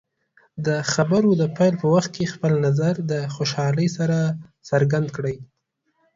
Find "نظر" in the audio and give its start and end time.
2.65-2.93